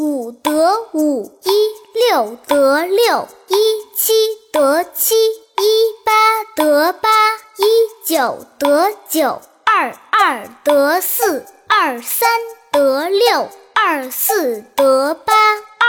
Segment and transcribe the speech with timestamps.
[0.00, 1.50] 五得五一
[1.98, 3.56] 六得六一
[3.96, 4.12] 七
[4.52, 7.08] 得七一八得八
[7.56, 12.28] 一九得九二二得四二三
[12.70, 15.34] 得六二四得八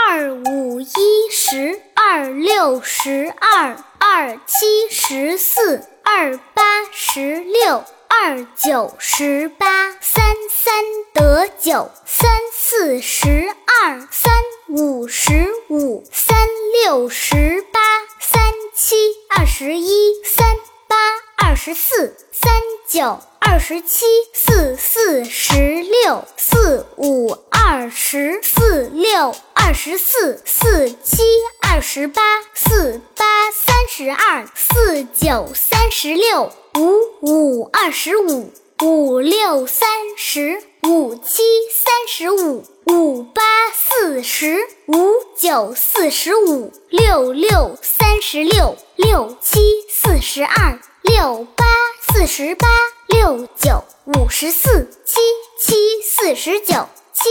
[0.08, 7.84] 二五一十二六十二二七十四二八十六。
[8.12, 10.20] 二九十八，三
[10.50, 10.74] 三
[11.14, 13.48] 得九，三四十
[13.84, 14.32] 二，三
[14.66, 16.36] 五十五，三
[16.84, 17.80] 六十八，
[18.18, 18.42] 三
[18.74, 18.96] 七
[19.28, 20.44] 二十一，三
[20.88, 20.96] 八
[21.36, 22.52] 二十四，三
[22.88, 24.04] 九二十七，
[24.34, 29.36] 四四十六，四五二十，四六。
[29.70, 31.22] 二十四，四七
[31.62, 32.20] 二十八，
[32.56, 36.52] 四八三十二，四九三十六。
[36.74, 51.64] 五五二十五，五六三十，五七三十五，五八四十，五九四十五，六六三十六，六七四十二，六八
[52.12, 52.66] 四十八，
[53.06, 55.20] 六九五十四，七
[55.60, 57.28] 七四十九，七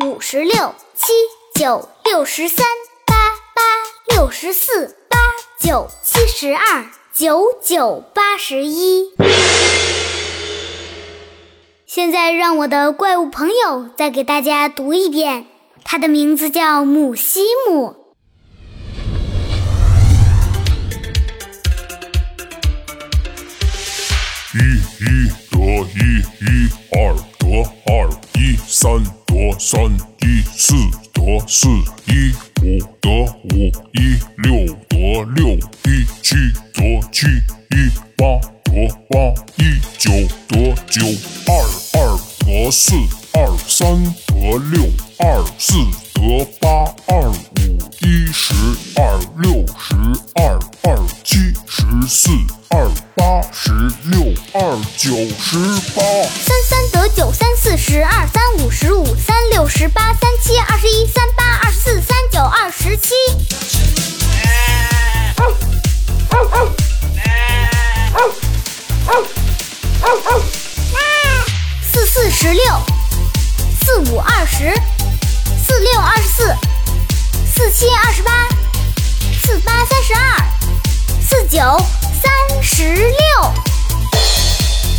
[0.00, 1.12] 五十六，七
[1.58, 2.64] 九六十三，
[3.04, 3.16] 八
[3.52, 5.18] 八六十四，八
[5.58, 6.86] 九七十二。
[7.12, 9.12] 九九八十一。
[11.84, 15.46] 现在让我的怪物朋友再给大家读一遍，
[15.82, 17.96] 他的名字叫姆西姆。
[24.54, 24.58] 一
[25.02, 25.58] 一得
[25.96, 27.46] 一，一二得
[27.86, 29.17] 二，一三得三，
[42.70, 42.94] 四
[43.32, 44.82] 二三得六
[45.18, 45.72] 二四
[46.12, 46.68] 得八
[47.06, 48.52] 二五一十
[48.96, 49.94] 二六十
[50.34, 52.30] 二二七十四
[52.68, 52.86] 二
[53.16, 53.72] 八十
[54.04, 54.20] 六
[54.52, 55.56] 二九十
[55.94, 56.02] 八
[56.40, 63.97] 三三得九三四十二三五十五三六十八三七二十一三八二十四三九二十七。
[77.78, 78.32] 七二十八，
[79.40, 80.44] 四八三十二，
[81.22, 81.60] 四九
[82.20, 83.14] 三十六。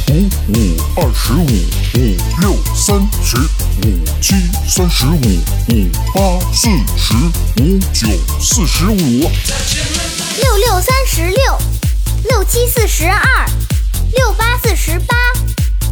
[0.07, 3.35] 五五二十五，五六三十，
[3.83, 3.85] 五
[4.21, 4.33] 七
[4.65, 5.17] 三十五，
[5.67, 7.13] 五八四十，
[7.61, 8.07] 五九
[8.39, 9.29] 四十五。
[10.39, 11.57] 六六三十六，
[12.29, 13.45] 六七四十二，
[14.15, 15.17] 六八四十八，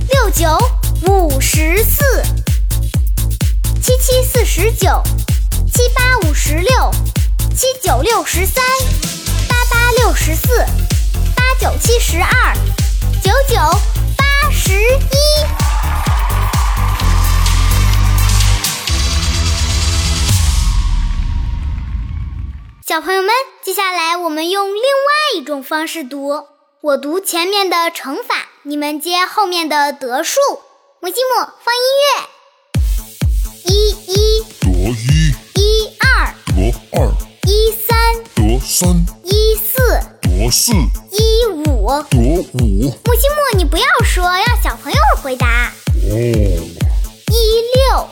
[0.09, 0.57] 六九
[1.05, 2.23] 五十四，
[3.81, 5.03] 七七四十九，
[5.73, 6.26] 七八五
[7.57, 8.63] 七九六十三，
[9.49, 10.63] 八八六十四，
[11.35, 12.53] 八九七十二，
[13.23, 13.55] 九九
[14.15, 15.17] 八十一。
[22.85, 23.31] 小朋友们，
[23.63, 26.45] 接下来我们用另外一种方式读。
[26.81, 30.39] 我读前面的乘法，你们接后面的得数。
[30.99, 32.29] 母鸡木放音乐。
[33.65, 34.45] 一一，
[38.79, 38.87] 三，
[39.23, 39.79] 一四
[40.21, 41.87] 得四，一五。
[42.11, 42.59] 得五。
[42.59, 45.73] 木星木，你不要说，要小朋友回答。
[45.95, 47.33] 哦，一
[47.73, 48.07] 六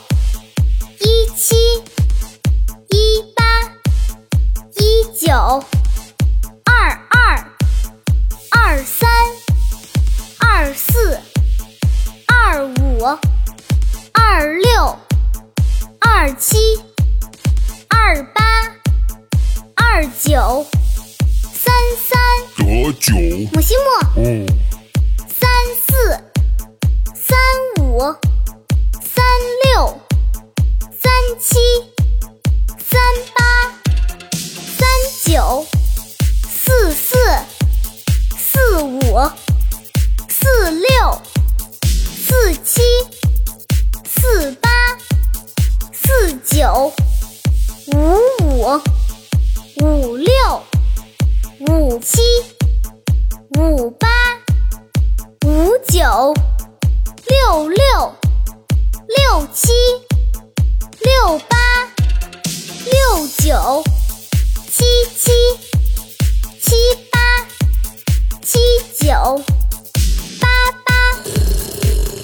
[0.98, 1.54] 一七。
[2.88, 3.44] 一八，
[4.74, 5.32] 一九
[6.64, 7.46] 二二
[8.50, 9.08] 二三
[10.40, 11.20] 二四
[12.26, 13.04] 二五
[14.12, 14.98] 二六
[16.00, 16.58] 二七
[17.88, 18.55] 二八
[19.96, 20.66] 二九。
[21.54, 22.66] 三三。
[22.66, 23.14] 得九。
[23.54, 24.20] 母西木。
[24.22, 24.46] 嗯，
[25.26, 25.48] 三
[25.86, 26.20] 四。
[27.14, 27.34] 三
[27.80, 27.98] 五。
[29.00, 29.24] 三
[29.64, 29.98] 六。
[30.90, 31.10] 三
[31.40, 31.56] 七。
[32.76, 33.00] 三
[33.34, 33.40] 八。
[34.76, 34.86] 三
[35.24, 35.66] 九。
[36.46, 37.16] 四四。
[38.36, 39.00] 四五
[55.96, 56.34] 九
[57.26, 57.78] 六六
[59.08, 59.72] 六七
[61.00, 61.56] 六八
[62.84, 63.82] 六九。
[64.70, 64.84] 七
[65.16, 65.32] 七
[66.60, 66.76] 七
[67.10, 67.18] 八
[68.42, 68.58] 七
[69.06, 69.08] 九
[70.38, 70.46] 八
[70.84, 70.92] 八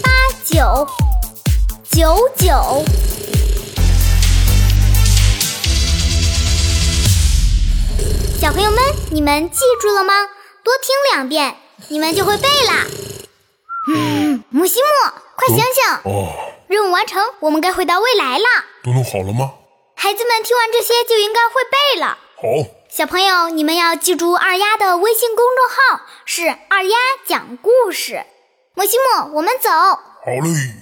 [0.02, 0.10] 八
[0.44, 0.86] 九
[1.90, 2.84] 九九。
[8.38, 8.78] 小朋友们
[9.10, 10.12] 你们记住了吗？
[10.62, 11.56] 多听两遍，
[11.88, 12.86] 你们就会背啦。
[13.88, 15.84] 嗯，母西木，快醒醒！
[16.04, 16.32] 哦，
[16.68, 18.44] 任务完成，我们该回到未来了。
[18.84, 19.54] 都弄好了吗？
[19.96, 22.18] 孩子们听完这些就应该会背了。
[22.36, 22.42] 好，
[22.88, 26.96] 小朋友，你们要记住二丫的微信公众号是二丫
[27.26, 28.24] 讲故事。
[28.74, 29.68] 姆西木，我们走。
[29.70, 30.81] 好嘞。